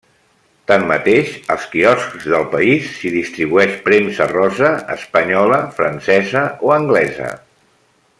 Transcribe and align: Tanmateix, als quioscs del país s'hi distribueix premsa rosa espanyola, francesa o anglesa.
Tanmateix, 0.69 1.33
als 1.55 1.67
quioscs 1.73 2.25
del 2.31 2.47
país 2.53 2.87
s'hi 3.01 3.11
distribueix 3.17 3.75
premsa 3.89 4.27
rosa 4.33 4.71
espanyola, 4.95 5.61
francesa 5.81 6.43
o 6.71 6.75
anglesa. 6.79 7.31